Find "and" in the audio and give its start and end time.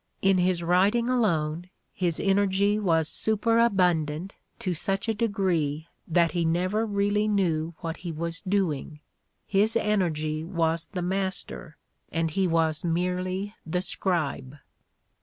12.11-12.31